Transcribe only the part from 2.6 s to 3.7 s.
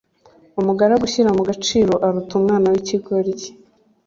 w'ikigoryi